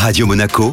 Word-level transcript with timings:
Radio 0.00 0.24
Monaco, 0.24 0.72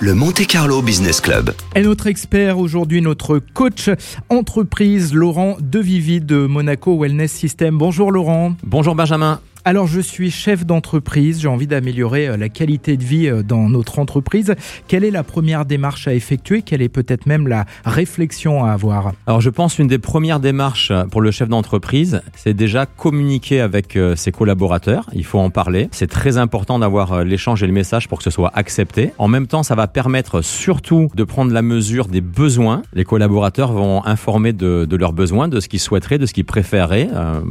le 0.00 0.12
Monte 0.12 0.48
Carlo 0.48 0.82
Business 0.82 1.20
Club. 1.20 1.52
Et 1.76 1.82
notre 1.82 2.08
expert 2.08 2.58
aujourd'hui, 2.58 3.00
notre 3.00 3.38
coach 3.38 3.88
entreprise, 4.30 5.14
Laurent 5.14 5.56
Devivi 5.60 6.20
de 6.20 6.44
Monaco 6.44 6.98
Wellness 6.98 7.30
System. 7.30 7.78
Bonjour 7.78 8.10
Laurent. 8.10 8.56
Bonjour 8.64 8.96
Benjamin. 8.96 9.40
Alors 9.68 9.88
je 9.88 9.98
suis 9.98 10.30
chef 10.30 10.64
d'entreprise, 10.64 11.40
j'ai 11.40 11.48
envie 11.48 11.66
d'améliorer 11.66 12.28
euh, 12.28 12.36
la 12.36 12.48
qualité 12.48 12.96
de 12.96 13.02
vie 13.02 13.26
euh, 13.26 13.42
dans 13.42 13.68
notre 13.68 13.98
entreprise. 13.98 14.54
Quelle 14.86 15.02
est 15.02 15.10
la 15.10 15.24
première 15.24 15.64
démarche 15.64 16.06
à 16.06 16.14
effectuer? 16.14 16.62
Quelle 16.62 16.82
est 16.82 16.88
peut-être 16.88 17.26
même 17.26 17.48
la 17.48 17.64
réflexion 17.84 18.64
à 18.64 18.70
avoir? 18.70 19.10
Alors 19.26 19.40
je 19.40 19.50
pense 19.50 19.80
une 19.80 19.88
des 19.88 19.98
premières 19.98 20.38
démarches 20.38 20.92
pour 21.10 21.20
le 21.20 21.32
chef 21.32 21.48
d'entreprise, 21.48 22.22
c'est 22.36 22.54
déjà 22.54 22.86
communiquer 22.86 23.60
avec 23.60 23.96
euh, 23.96 24.14
ses 24.14 24.30
collaborateurs. 24.30 25.10
Il 25.12 25.24
faut 25.24 25.40
en 25.40 25.50
parler. 25.50 25.88
C'est 25.90 26.06
très 26.06 26.36
important 26.38 26.78
d'avoir 26.78 27.24
l'échange 27.24 27.64
et 27.64 27.66
le 27.66 27.72
message 27.72 28.06
pour 28.06 28.18
que 28.18 28.24
ce 28.24 28.30
soit 28.30 28.52
accepté. 28.54 29.14
En 29.18 29.26
même 29.26 29.48
temps, 29.48 29.64
ça 29.64 29.74
va 29.74 29.88
permettre 29.88 30.42
surtout 30.42 31.08
de 31.16 31.24
prendre 31.24 31.52
la 31.52 31.62
mesure 31.62 32.06
des 32.06 32.20
besoins. 32.20 32.82
Les 32.92 33.04
collaborateurs 33.04 33.72
vont 33.72 34.06
informer 34.06 34.52
de, 34.52 34.84
de 34.88 34.96
leurs 34.96 35.12
besoins, 35.12 35.48
de 35.48 35.58
ce 35.58 35.68
qu'ils 35.68 35.80
souhaiteraient, 35.80 36.18
de 36.18 36.26
ce 36.26 36.34
qu'ils 36.34 36.44
préféreraient 36.44 37.08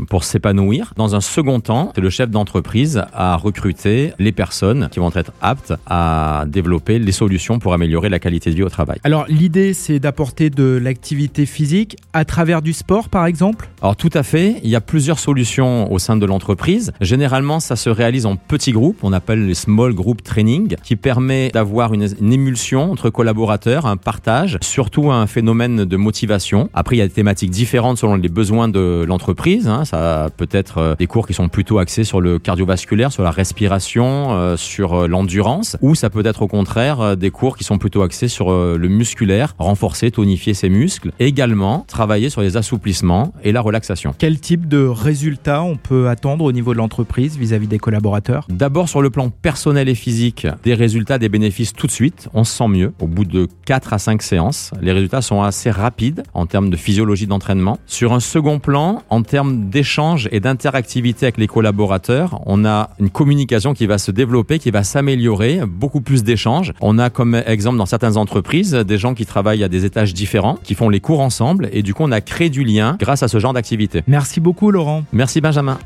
pour 0.08 0.24
s'épanouir. 0.24 0.94
Dans 0.96 1.14
un 1.14 1.20
second 1.20 1.60
temps, 1.60 1.92
le 2.06 2.12
chef 2.12 2.30
d'entreprise 2.30 3.02
à 3.14 3.36
recruter 3.36 4.14
les 4.20 4.32
personnes 4.32 4.90
qui 4.92 5.00
vont 5.00 5.10
être 5.16 5.32
aptes 5.42 5.74
à 5.88 6.46
développer 6.48 7.00
les 7.00 7.12
solutions 7.12 7.58
pour 7.58 7.74
améliorer 7.74 8.10
la 8.10 8.20
qualité 8.20 8.52
de 8.52 8.56
vie 8.56 8.62
au 8.62 8.70
travail. 8.70 9.00
Alors 9.04 9.26
l'idée 9.28 9.74
c'est 9.74 9.98
d'apporter 9.98 10.52
de 10.52 10.80
l'activité 10.80 11.48
physique 11.48 11.98
à 12.14 12.24
travers 12.24 12.62
du 12.62 12.74
sport 12.74 13.10
par 13.10 13.26
exemple? 13.26 13.70
Alors 13.82 13.96
tout 13.96 14.12
à 14.14 14.22
fait, 14.22 14.58
il 14.64 14.70
y 14.70 14.76
a 14.76 14.82
plusieurs 14.82 15.18
solutions 15.18 15.92
au 15.92 15.98
sein 15.98 16.16
de 16.16 16.28
l'entreprise. 16.28 16.92
Généralement 17.02 17.60
ça 17.60 17.76
se 17.76 17.90
réalise 17.90 18.28
en 18.28 18.36
petits 18.36 18.72
groupes, 18.72 19.00
on 19.02 19.12
appelle 19.12 19.48
les 19.48 19.56
small 19.56 19.96
group 19.96 20.22
training, 20.22 20.76
qui 20.84 20.96
permet 20.96 21.50
d'avoir 21.50 21.96
une, 21.96 22.08
une 22.22 22.34
émulsion 22.34 22.92
entre 22.92 23.10
collaborateurs, 23.10 23.88
un 23.88 23.98
partage, 23.98 24.60
surtout 24.62 25.12
un 25.12 25.26
phénomène 25.26 25.86
de 25.86 25.98
motivation. 25.98 26.70
Après 26.76 26.98
il 26.98 27.00
y 27.00 27.02
a 27.02 27.08
des 27.08 27.14
thématiques 27.14 27.50
différentes 27.50 27.98
selon 27.98 28.14
les 28.14 28.30
besoins 28.30 28.68
de 28.68 29.04
l'entreprise, 29.08 29.68
hein. 29.68 29.86
ça 29.86 30.30
peut 30.38 30.50
être 30.52 30.78
euh, 30.78 30.96
des 31.00 31.08
cours 31.08 31.26
qui 31.26 31.34
sont 31.34 31.50
plutôt 31.50 31.80
axés 31.80 31.95
sur 32.04 32.22
le 32.22 32.40
cardiovasculaire, 32.40 33.12
sur 33.12 33.24
la 33.24 33.32
respiration, 33.32 34.34
euh, 34.34 34.58
sur 34.58 34.94
euh, 34.94 35.08
l'endurance, 35.08 35.78
ou 35.82 35.96
ça 35.96 36.10
peut 36.10 36.26
être 36.26 36.42
au 36.42 36.48
contraire 36.48 37.02
euh, 37.02 37.16
des 37.16 37.32
cours 37.32 37.58
qui 37.58 37.64
sont 37.64 37.78
plutôt 37.78 38.02
axés 38.02 38.28
sur 38.28 38.52
le 38.52 38.88
musculaire, 38.88 39.56
renforcer, 39.58 40.12
tonifier 40.12 40.54
ses 40.54 40.70
muscles. 40.70 41.12
Également, 41.20 41.86
travailler 41.88 42.30
sur 42.30 42.42
les 42.42 42.58
assouplissements 42.58 43.34
et 43.44 43.52
la 43.52 43.62
relaxation. 43.62 44.14
Quel 44.18 44.40
type 44.40 44.68
de 44.68 44.86
résultats 44.86 45.64
on 45.64 45.76
peut 45.76 46.10
attendre 46.10 46.46
au 46.46 46.52
niveau 46.52 46.74
de 46.74 46.78
l'entreprise 46.78 47.38
vis-à-vis 47.38 47.68
des 47.68 47.80
collaborateurs? 47.80 48.48
D'abord 48.50 48.90
sur 48.90 49.02
le 49.02 49.10
plan 49.10 49.30
personnel 49.30 49.90
et 49.90 49.96
physique, 49.96 50.48
des 50.64 50.74
résultats, 50.74 51.18
des 51.18 51.30
bénéfices 51.30 51.74
tout 51.74 51.88
de 51.88 51.92
suite. 51.92 52.30
On 52.34 52.44
se 52.44 52.56
sent 52.56 52.68
mieux 52.68 52.94
au 53.02 53.08
bout 53.08 53.26
de 53.26 53.48
4 53.66 53.94
à 53.94 54.00
5 54.00 54.22
séances. 54.22 54.72
Les 54.82 54.92
résultats 54.92 55.22
sont 55.22 55.42
assez 55.42 55.72
rapides 55.72 56.24
en 56.34 56.46
termes 56.46 56.70
de 56.70 56.78
physiologie 56.78 57.28
d'entraînement. 57.28 57.80
Sur 57.86 58.14
un 58.14 58.20
second 58.20 58.60
plan, 58.60 59.04
en 59.10 59.22
termes 59.22 59.70
d'échange 59.70 60.30
et 60.32 60.40
d'interactivité 60.40 61.26
avec 61.26 61.38
les 61.38 61.48
collaborateurs, 61.86 62.42
on 62.46 62.66
a 62.66 62.90
une 63.00 63.10
communication 63.10 63.74
qui 63.74 63.86
va 63.86 63.98
se 63.98 64.12
développer, 64.12 64.60
qui 64.60 64.72
va 64.72 64.84
s'améliorer, 64.84 65.62
beaucoup 65.68 66.02
plus 66.02 66.24
d'échanges. 66.24 66.74
On 66.82 66.98
a 66.98 67.10
comme 67.10 67.36
exemple 67.46 67.78
dans 67.78 67.86
certaines 67.86 68.18
entreprises 68.18 68.74
des 68.74 68.98
gens 68.98 69.14
qui 69.14 69.26
travaillent 69.26 69.64
à 69.64 69.70
des 69.70 69.86
étages 69.86 70.14
différents, 70.14 70.58
qui 70.64 70.74
font 70.74 70.90
les 70.90 71.00
cours 71.00 71.20
ensemble 71.20 71.70
et 71.72 71.84
du 71.84 71.94
coup 71.94 72.04
on 72.04 72.12
a 72.12 72.22
créé 72.22 72.50
du 72.50 72.64
lien 72.64 72.98
grâce 73.00 73.24
à 73.24 73.28
ce 73.28 73.40
genre 73.40 73.54
d'activité. 73.54 74.04
Merci 74.08 74.40
beaucoup 74.40 74.72
Laurent. 74.72 75.04
Merci 75.14 75.42
Benjamin. 75.42 75.78